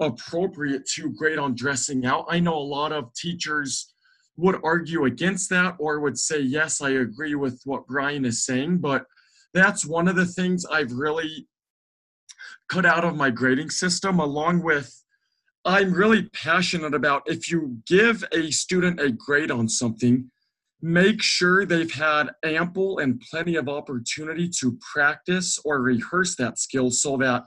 [0.00, 2.26] appropriate to grade on dressing out.
[2.28, 3.92] I know a lot of teachers
[4.36, 8.78] would argue against that or would say, yes, I agree with what Brian is saying,
[8.78, 9.04] but
[9.52, 11.46] that's one of the things I've really
[12.68, 14.94] cut out of my grading system, along with
[15.64, 20.30] I'm really passionate about if you give a student a grade on something,
[20.80, 26.90] make sure they've had ample and plenty of opportunity to practice or rehearse that skill
[26.90, 27.44] so that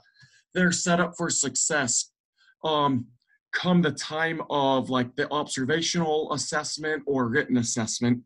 [0.54, 2.10] they're set up for success.
[2.62, 3.06] Um,
[3.52, 8.20] come the time of like the observational assessment or written assessment.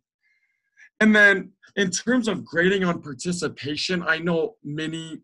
[1.00, 5.18] And then in terms of grading on participation i know many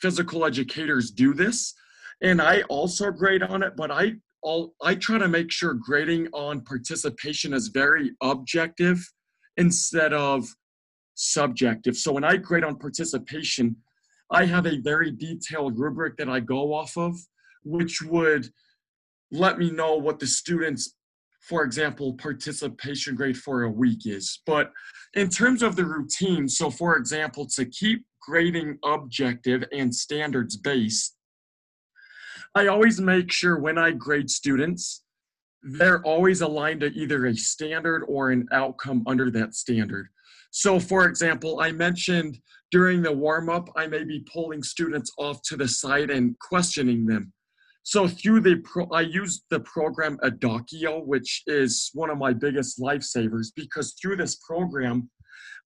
[0.00, 1.74] physical educators do this
[2.22, 6.28] and i also grade on it but i all i try to make sure grading
[6.32, 8.98] on participation is very objective
[9.56, 10.48] instead of
[11.18, 11.96] subjective.
[11.96, 13.76] So when I grade on participation,
[14.30, 17.18] I have a very detailed rubric that I go off of,
[17.64, 18.48] which would
[19.32, 20.94] let me know what the students,
[21.40, 24.40] for example, participation grade for a week is.
[24.46, 24.70] But
[25.14, 31.16] in terms of the routine, so for example, to keep grading objective and standards based,
[32.54, 35.02] I always make sure when I grade students
[35.62, 40.08] they're always aligned to either a standard or an outcome under that standard.
[40.50, 42.38] So, for example, I mentioned
[42.70, 47.06] during the warm up, I may be pulling students off to the side and questioning
[47.06, 47.32] them.
[47.82, 52.78] So through the pro, I use the program iDoceo, which is one of my biggest
[52.78, 55.10] lifesavers because through this program,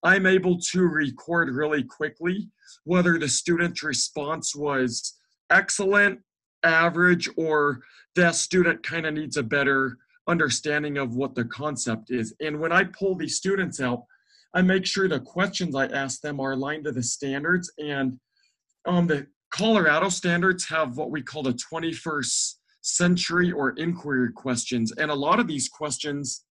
[0.05, 2.49] I'm able to record really quickly
[2.85, 5.17] whether the student's response was
[5.51, 6.21] excellent,
[6.65, 7.81] average, or
[8.17, 9.99] that student kind of needs a better
[10.29, 12.35] understanding of what the concept is.
[12.41, 14.05] And when I pull these students out,
[14.55, 18.19] I make sure the questions I ask them are aligned to the standards and
[18.85, 24.93] um, the Colorado standards have what we call the 21st century or inquiry questions.
[24.93, 26.45] And a lot of these questions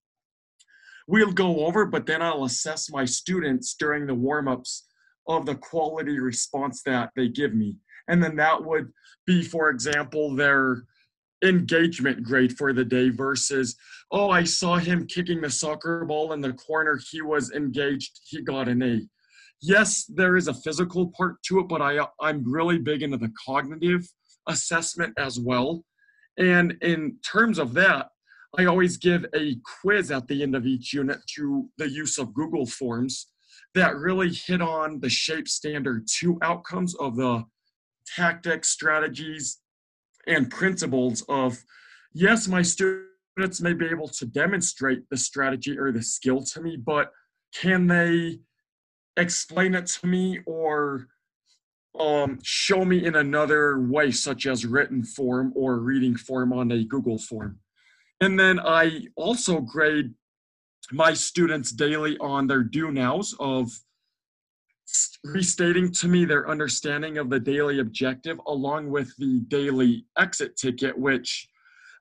[1.08, 4.86] we'll go over, but then I'll assess my students during the warm ups
[5.28, 7.76] of the quality response that they give me.
[8.08, 8.92] And then that would
[9.26, 10.84] be, for example, their
[11.44, 13.76] engagement grade for the day versus,
[14.10, 17.00] oh, I saw him kicking the soccer ball in the corner.
[17.10, 18.20] He was engaged.
[18.24, 19.00] He got an A
[19.62, 23.32] yes, there is a physical part to it, but I I'm really big into the
[23.46, 24.06] cognitive
[24.48, 25.84] assessment as well.
[26.36, 28.08] And in terms of that,
[28.58, 32.34] I always give a quiz at the end of each unit through the use of
[32.34, 33.28] Google Forms
[33.74, 37.44] that really hit on the shape standard two outcomes of the
[38.06, 39.58] tactics, strategies,
[40.26, 41.62] and principles of
[42.12, 46.76] yes, my students may be able to demonstrate the strategy or the skill to me,
[46.76, 47.10] but
[47.54, 48.40] can they
[49.16, 51.08] explain it to me or
[51.98, 56.84] um, show me in another way, such as written form or reading form on a
[56.84, 57.58] Google form.
[58.20, 60.14] And then I also grade
[60.90, 63.70] my students daily on their do nows of
[65.24, 70.96] restating to me their understanding of the daily objective along with the daily exit ticket,
[70.98, 71.48] which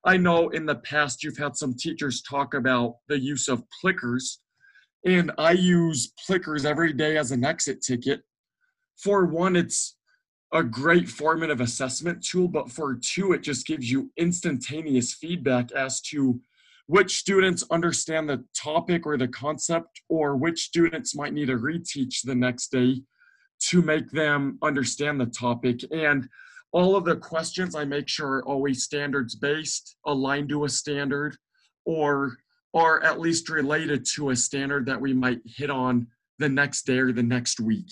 [0.04, 4.38] I know in the past you've had some teachers talk about the use of clickers
[5.06, 8.22] and I use clickers every day as an exit ticket.
[8.98, 9.98] For one, it's
[10.54, 16.02] a great formative assessment tool, but for two, it just gives you instantaneous feedback as
[16.02, 16.40] to
[16.92, 22.22] which students understand the topic or the concept, or which students might need to reteach
[22.26, 23.02] the next day
[23.62, 25.80] to make them understand the topic.
[25.90, 26.28] And
[26.74, 31.38] all of the questions I make sure are always standards based, aligned to a standard,
[31.86, 32.36] or
[32.74, 36.08] are at least related to a standard that we might hit on
[36.40, 37.88] the next day or the next week.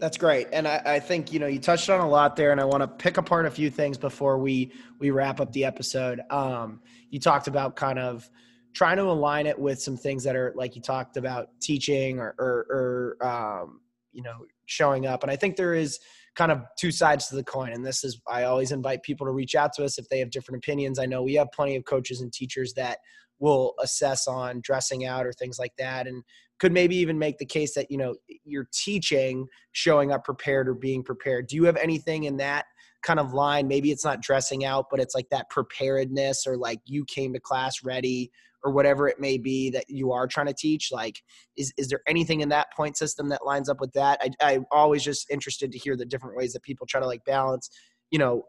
[0.00, 2.60] That's great, and I, I, think you know you touched on a lot there, and
[2.60, 6.22] I want to pick apart a few things before we we wrap up the episode.
[6.30, 8.28] Um, you talked about kind of
[8.72, 12.34] trying to align it with some things that are like you talked about teaching or
[12.38, 16.00] or, or um, you know showing up, and I think there is
[16.34, 17.72] kind of two sides to the coin.
[17.72, 20.30] And this is, I always invite people to reach out to us if they have
[20.30, 20.98] different opinions.
[20.98, 22.98] I know we have plenty of coaches and teachers that
[23.40, 26.06] will assess on dressing out or things like that.
[26.06, 26.22] And
[26.58, 30.74] could maybe even make the case that, you know, you're teaching showing up prepared or
[30.74, 31.48] being prepared.
[31.48, 32.66] Do you have anything in that
[33.02, 33.66] kind of line?
[33.66, 37.40] Maybe it's not dressing out, but it's like that preparedness or like you came to
[37.40, 38.30] class ready
[38.62, 41.22] or whatever it may be that you are trying to teach like
[41.56, 44.66] is, is there anything in that point system that lines up with that I, i'm
[44.70, 47.70] always just interested to hear the different ways that people try to like balance
[48.10, 48.44] you know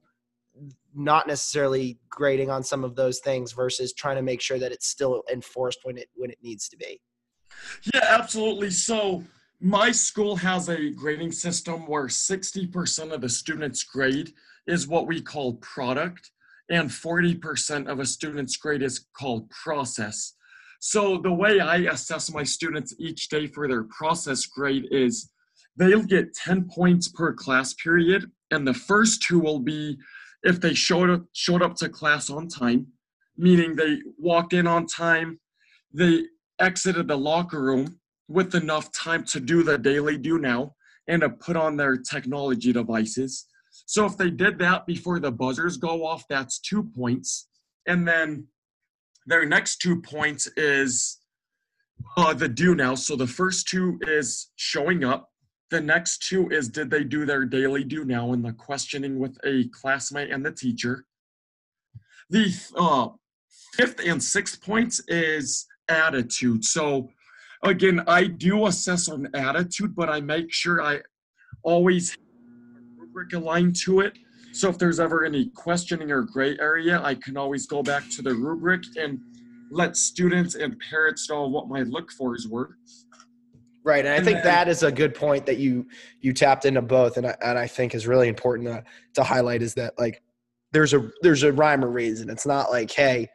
[0.93, 4.87] not necessarily grading on some of those things versus trying to make sure that it's
[4.87, 6.99] still enforced when it when it needs to be
[7.93, 9.23] yeah absolutely so
[9.63, 14.33] my school has a grading system where 60% of the students grade
[14.65, 16.31] is what we call product
[16.71, 20.33] and 40% of a student's grade is called process.
[20.79, 25.29] So the way I assess my students each day for their process grade is
[25.77, 29.95] they'll get 10 points per class period, and the first two will be
[30.43, 32.87] if they showed up, showed up to class on time,
[33.37, 35.39] meaning they walked in on time,
[35.93, 36.25] they
[36.59, 40.73] exited the locker room with enough time to do the daily do now
[41.07, 43.47] and to put on their technology devices
[43.85, 47.47] so if they did that before the buzzers go off, that's two points.
[47.87, 48.47] And then
[49.25, 51.19] their next two points is
[52.17, 52.95] uh, the do now.
[52.95, 55.29] So the first two is showing up.
[55.71, 59.37] The next two is did they do their daily do now and the questioning with
[59.45, 61.05] a classmate and the teacher.
[62.29, 63.07] The uh,
[63.73, 66.65] fifth and sixth points is attitude.
[66.65, 67.09] So
[67.63, 70.99] again, I do assess on attitude, but I make sure I
[71.63, 72.17] always
[72.97, 74.17] rubric aligned to it.
[74.51, 78.21] So if there's ever any questioning or gray area, I can always go back to
[78.21, 79.21] the rubric and
[79.69, 82.77] let students and parents know what my look fors were.
[83.83, 85.87] Right, and I think that is a good point that you
[86.19, 88.83] you tapped into both, and I, and I think is really important to,
[89.15, 90.21] to highlight is that like
[90.71, 92.29] there's a there's a rhyme or reason.
[92.29, 93.27] It's not like, hey,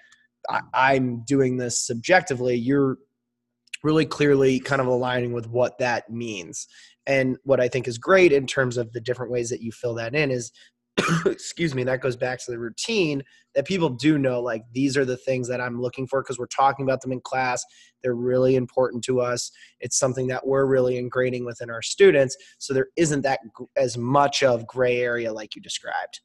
[0.49, 2.55] I, I'm doing this subjectively.
[2.55, 2.99] You're
[3.83, 6.67] really clearly kind of aligning with what that means.
[7.07, 9.95] And what I think is great in terms of the different ways that you fill
[9.95, 10.51] that in is
[11.27, 13.23] excuse me, that goes back to the routine
[13.55, 16.47] that people do know like these are the things that I'm looking for because we're
[16.47, 17.65] talking about them in class.
[18.03, 19.51] They're really important to us.
[19.81, 22.37] It's something that we're really ingraining within our students.
[22.59, 23.41] So there isn't that
[23.77, 26.21] as much of gray area like you described.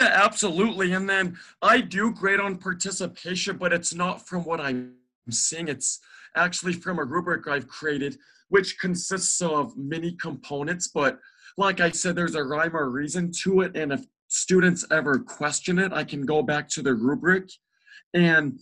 [0.00, 0.92] Yeah, absolutely.
[0.92, 4.94] And then I do grade on participation, but it's not from what I'm
[5.30, 5.68] seeing.
[5.68, 6.00] It's
[6.36, 8.16] actually from a rubric I've created,
[8.48, 11.18] which consists of many components, but
[11.58, 13.76] like I said, there's a rhyme or reason to it.
[13.76, 17.50] And if students ever question it, I can go back to the rubric.
[18.14, 18.58] And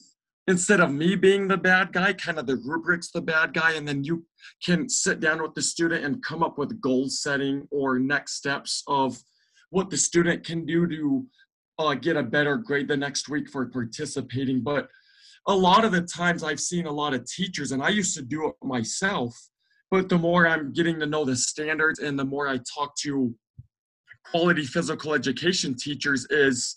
[0.47, 3.73] instead of me being the bad guy, kind of the rubric's the bad guy.
[3.73, 4.27] And then you
[4.65, 8.83] can sit down with the student and come up with goal setting or next steps
[8.87, 9.19] of
[9.71, 11.27] what the student can do to
[11.79, 14.61] uh, get a better grade the next week for participating.
[14.61, 14.89] But
[15.47, 18.23] a lot of the times I've seen a lot of teachers, and I used to
[18.23, 19.50] do it myself
[19.91, 23.35] but the more I'm getting to know the standards and the more I talk to
[24.31, 26.77] quality physical education teachers is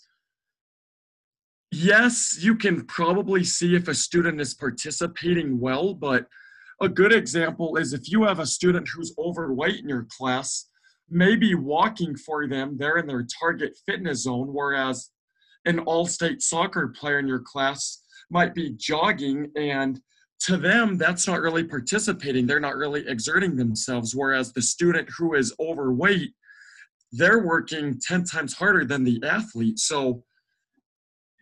[1.70, 6.26] yes, you can probably see if a student is participating well, but
[6.80, 10.68] a good example is if you have a student who's overweight in your class,
[11.08, 15.10] maybe walking for them, they're in their target fitness zone, whereas
[15.64, 20.00] an all state soccer player in your class might be jogging and
[20.40, 22.46] to them, that's not really participating.
[22.46, 24.14] They're not really exerting themselves.
[24.14, 26.32] Whereas the student who is overweight,
[27.12, 29.78] they're working 10 times harder than the athlete.
[29.78, 30.24] So,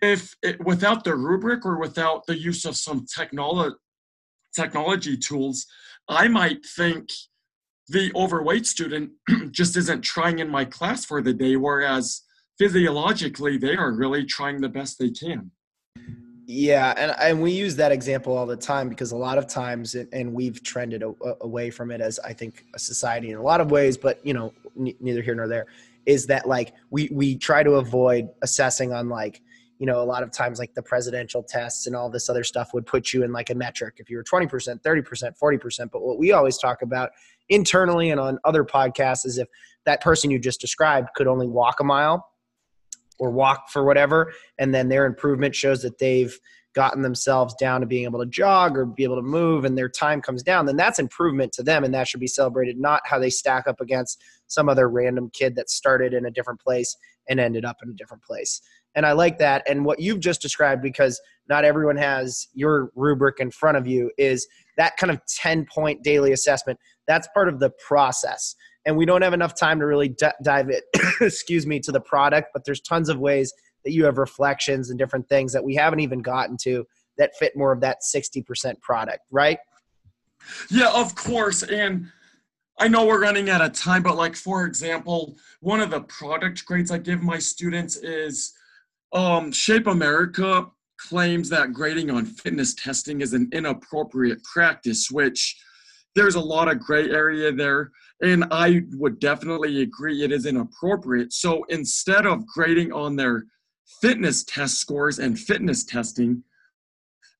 [0.00, 3.76] if it, without the rubric or without the use of some technology
[4.54, 5.66] technology tools,
[6.08, 7.08] I might think
[7.88, 9.12] the overweight student
[9.50, 12.22] just isn't trying in my class for the day, whereas
[12.58, 15.50] physiologically they are really trying the best they can.
[16.46, 19.94] Yeah, and and we use that example all the time because a lot of times,
[19.94, 23.60] and we've trended a, away from it as I think a society in a lot
[23.60, 25.66] of ways, but you know, n- neither here nor there.
[26.04, 29.40] Is that like we we try to avoid assessing on like
[29.78, 32.70] you know a lot of times like the presidential tests and all this other stuff
[32.74, 34.48] would put you in like a metric if you were 20%
[34.80, 37.10] 30% 40% but what we always talk about
[37.48, 39.48] internally and on other podcasts is if
[39.84, 42.31] that person you just described could only walk a mile
[43.22, 46.36] or walk for whatever, and then their improvement shows that they've
[46.74, 49.88] gotten themselves down to being able to jog or be able to move and their
[49.88, 53.20] time comes down, then that's improvement to them and that should be celebrated, not how
[53.20, 56.96] they stack up against some other random kid that started in a different place
[57.28, 58.60] and ended up in a different place.
[58.96, 59.62] And I like that.
[59.68, 64.10] And what you've just described, because not everyone has your rubric in front of you,
[64.18, 66.80] is that kind of 10 point daily assessment.
[67.06, 68.56] That's part of the process
[68.86, 70.84] and we don't have enough time to really d- dive it
[71.20, 73.52] excuse me to the product but there's tons of ways
[73.84, 76.84] that you have reflections and different things that we haven't even gotten to
[77.18, 79.58] that fit more of that 60% product right
[80.70, 82.08] yeah of course and
[82.78, 86.64] i know we're running out of time but like for example one of the product
[86.66, 88.52] grades i give my students is
[89.12, 90.66] um, shape america
[90.96, 95.56] claims that grading on fitness testing is an inappropriate practice which
[96.14, 97.90] there's a lot of gray area there.
[98.22, 101.32] And I would definitely agree it is inappropriate.
[101.32, 103.44] So instead of grading on their
[104.00, 106.44] fitness test scores and fitness testing,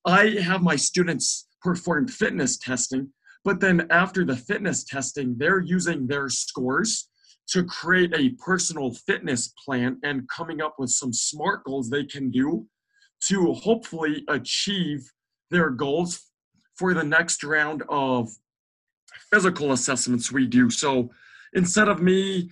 [0.05, 3.13] I have my students perform fitness testing,
[3.45, 7.09] but then after the fitness testing, they're using their scores
[7.49, 12.31] to create a personal fitness plan and coming up with some SMART goals they can
[12.31, 12.67] do
[13.29, 15.01] to hopefully achieve
[15.51, 16.21] their goals
[16.77, 18.29] for the next round of
[19.31, 20.71] physical assessments we do.
[20.71, 21.11] So
[21.55, 22.51] instead of me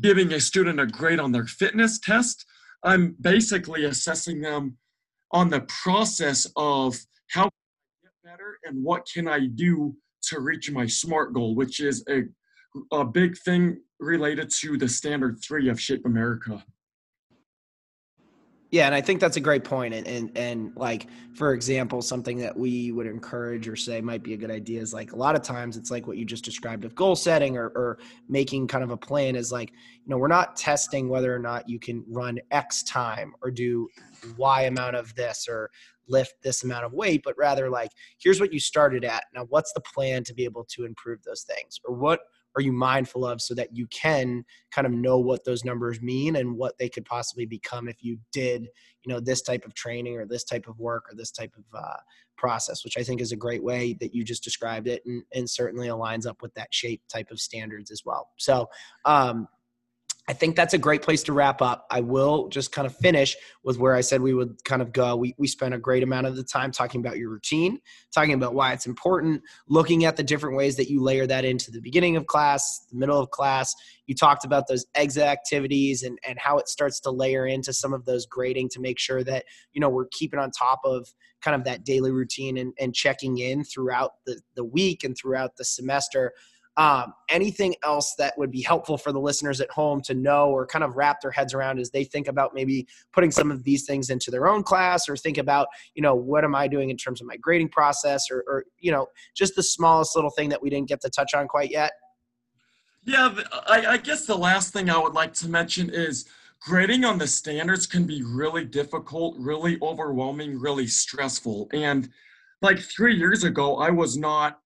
[0.00, 2.44] giving a student a grade on their fitness test,
[2.82, 4.76] I'm basically assessing them
[5.30, 6.96] on the process of
[7.30, 9.94] how can I get better and what can I do
[10.24, 12.22] to reach my SMART goal, which is a,
[12.92, 16.64] a big thing related to the standard three of Shape America.
[18.72, 19.92] Yeah, and I think that's a great point.
[19.92, 24.32] And, and and like for example, something that we would encourage or say might be
[24.32, 26.86] a good idea is like a lot of times it's like what you just described
[26.86, 27.98] of goal setting or, or
[28.30, 31.68] making kind of a plan is like, you know, we're not testing whether or not
[31.68, 33.88] you can run X time or do
[34.38, 35.70] Y amount of this or
[36.08, 39.24] lift this amount of weight, but rather like here's what you started at.
[39.34, 41.78] Now what's the plan to be able to improve those things?
[41.84, 42.20] Or what
[42.56, 46.36] are you mindful of so that you can kind of know what those numbers mean
[46.36, 48.62] and what they could possibly become if you did
[49.04, 51.64] you know this type of training or this type of work or this type of
[51.78, 51.96] uh,
[52.36, 55.48] process which i think is a great way that you just described it and, and
[55.48, 58.30] certainly aligns up with that shape type of standards as well.
[58.38, 58.68] So
[59.04, 59.48] um,
[60.28, 61.84] I think that's a great place to wrap up.
[61.90, 65.16] I will just kind of finish with where I said we would kind of go.
[65.16, 67.80] We, we spent a great amount of the time talking about your routine,
[68.14, 71.72] talking about why it's important, looking at the different ways that you layer that into
[71.72, 73.74] the beginning of class, the middle of class.
[74.06, 77.92] You talked about those exit activities and, and how it starts to layer into some
[77.92, 81.08] of those grading to make sure that, you know, we're keeping on top of
[81.40, 85.56] kind of that daily routine and, and checking in throughout the, the week and throughout
[85.56, 86.32] the semester.
[86.78, 90.66] Um, anything else that would be helpful for the listeners at home to know or
[90.66, 93.84] kind of wrap their heads around as they think about maybe putting some of these
[93.84, 96.96] things into their own class or think about, you know, what am I doing in
[96.96, 100.62] terms of my grading process or, or you know, just the smallest little thing that
[100.62, 101.92] we didn't get to touch on quite yet?
[103.04, 103.34] Yeah,
[103.66, 106.24] I, I guess the last thing I would like to mention is
[106.60, 111.68] grading on the standards can be really difficult, really overwhelming, really stressful.
[111.74, 112.08] And
[112.62, 114.61] like three years ago, I was not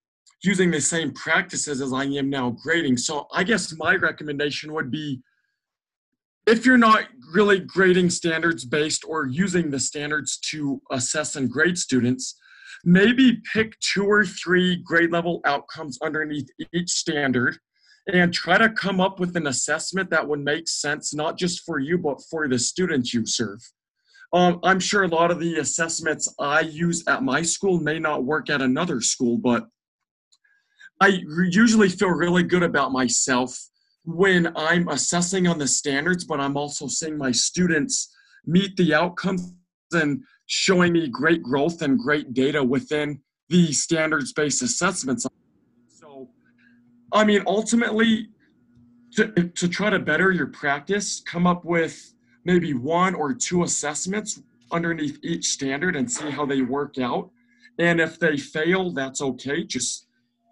[0.46, 2.96] using the same practices as I am now grading.
[2.98, 5.20] So I guess my recommendation would be
[6.46, 11.76] if you're not really grading standards based or using the standards to assess and grade
[11.76, 12.38] students,
[12.84, 17.58] maybe pick two or three grade level outcomes underneath each standard
[18.12, 21.80] and try to come up with an assessment that would make sense, not just for
[21.80, 23.58] you, but for the students you serve.
[24.32, 28.24] Um, I'm sure a lot of the assessments I use at my school may not
[28.24, 29.66] work at another school, but
[31.00, 31.20] I
[31.50, 33.58] usually feel really good about myself
[34.04, 38.14] when I'm assessing on the standards, but I'm also seeing my students
[38.46, 39.52] meet the outcomes
[39.92, 45.26] and showing me great growth and great data within the standards based assessments.
[45.88, 46.30] So,
[47.12, 48.28] I mean, ultimately,
[49.16, 54.40] to, to try to better your practice, come up with maybe one or two assessments
[54.70, 57.30] underneath each standard and see how they work out.
[57.78, 59.64] And if they fail, that's okay.
[59.64, 60.05] Just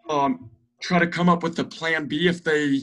[0.08, 0.50] um,
[0.80, 2.82] try to come up with a plan B if they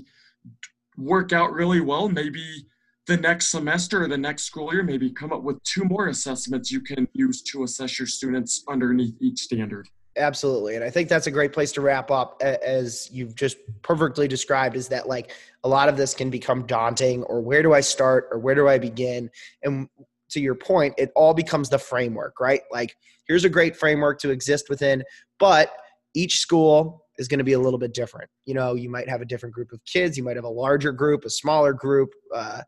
[0.98, 2.10] work out really well.
[2.10, 2.66] Maybe
[3.08, 6.72] the next semester or the next school year, maybe come up with two more assessments
[6.72, 9.88] you can use to assess your students underneath each standard.
[10.18, 10.76] Absolutely.
[10.76, 14.76] And I think that's a great place to wrap up as you've just perfectly described
[14.76, 15.32] is that like
[15.64, 18.68] a lot of this can become daunting or where do I start or where do
[18.68, 19.30] I begin?
[19.64, 19.88] And
[20.32, 22.62] to your point, it all becomes the framework, right?
[22.72, 22.96] Like
[23.26, 25.02] here's a great framework to exist within,
[25.40, 25.72] but
[26.14, 28.30] each school is going to be a little bit different.
[28.46, 30.92] You know, you might have a different group of kids, you might have a larger
[30.92, 32.62] group, a smaller group, uh,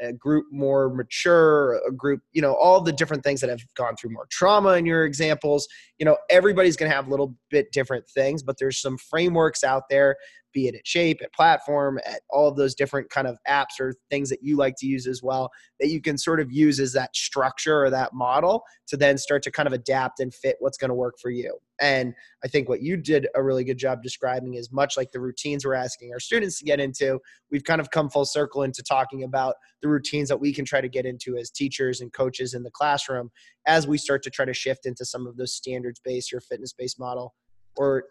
[0.00, 3.96] a group more mature, a group, you know, all the different things that have gone
[3.96, 5.66] through more trauma in your examples.
[5.98, 9.64] You know, everybody's going to have a little bit different things, but there's some frameworks
[9.64, 10.16] out there
[10.52, 13.94] be it at Shape, at Platform, at all of those different kind of apps or
[14.10, 15.50] things that you like to use as well,
[15.80, 19.42] that you can sort of use as that structure or that model to then start
[19.42, 21.58] to kind of adapt and fit what's going to work for you.
[21.80, 22.14] And
[22.44, 25.64] I think what you did a really good job describing is much like the routines
[25.64, 27.20] we're asking our students to get into,
[27.50, 30.80] we've kind of come full circle into talking about the routines that we can try
[30.80, 33.30] to get into as teachers and coaches in the classroom
[33.66, 36.72] as we start to try to shift into some of those standards based or fitness
[36.72, 37.34] based model
[37.76, 38.04] or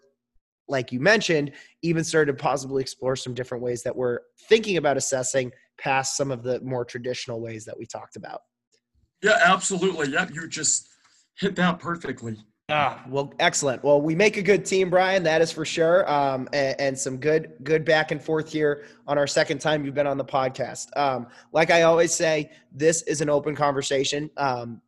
[0.69, 4.97] like you mentioned, even started to possibly explore some different ways that we're thinking about
[4.97, 8.41] assessing past some of the more traditional ways that we talked about.
[9.23, 10.11] Yeah, absolutely.
[10.11, 10.89] Yeah, you just
[11.39, 12.37] hit that perfectly.
[12.69, 13.81] Ah, well, excellent.
[13.81, 15.23] Well, we make a good team, Brian.
[15.23, 16.09] That is for sure.
[16.11, 19.93] Um, and, and, some good, good back and forth here on our second time you've
[19.93, 20.87] been on the podcast.
[20.97, 24.29] Um, like I always say, this is an open conversation.
[24.35, 24.81] Um,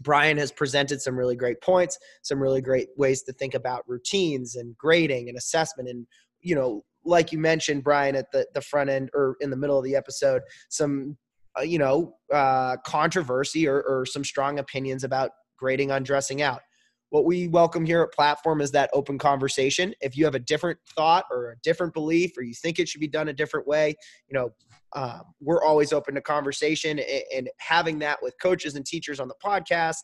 [0.00, 4.56] Brian has presented some really great points, some really great ways to think about routines
[4.56, 5.88] and grading and assessment.
[5.88, 6.08] And,
[6.40, 9.78] you know, like you mentioned, Brian, at the, the front end or in the middle
[9.78, 11.16] of the episode, some,
[11.56, 16.62] uh, you know, uh, controversy or, or some strong opinions about grading on dressing out.
[17.10, 19.92] What we welcome here at Platform is that open conversation.
[20.00, 23.00] If you have a different thought or a different belief, or you think it should
[23.00, 23.96] be done a different way,
[24.28, 24.50] you know,
[24.92, 29.28] um, we're always open to conversation and, and, having that with coaches and teachers on
[29.28, 29.98] the podcast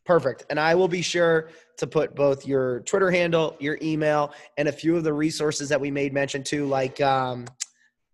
[0.05, 0.45] perfect.
[0.49, 4.71] And i will be sure to put both your twitter handle your email and a
[4.71, 7.45] few of the resources that we made mention to like um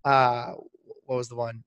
[0.04, 0.54] uh
[1.06, 1.64] what was the one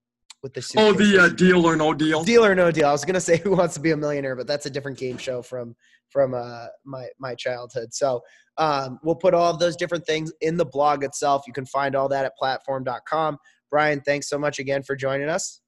[0.47, 2.23] with the Oh, the uh, deal or no deal.
[2.23, 2.87] deal or no deal.
[2.89, 5.19] I was gonna say Who Wants to Be a Millionaire, but that's a different game
[5.19, 5.75] show from
[6.09, 7.93] from uh, my my childhood.
[7.93, 8.23] So
[8.59, 11.43] um, we'll put all of those different things in the blog itself.
[11.47, 13.39] You can find all that at platform.com.
[13.71, 15.61] Brian, thanks so much again for joining us.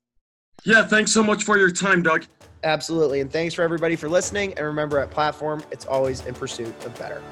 [0.64, 2.24] Yeah, thanks so much for your time, Doug.
[2.64, 4.54] Absolutely, and thanks for everybody for listening.
[4.54, 7.22] And remember, at Platform, it's always in pursuit of better.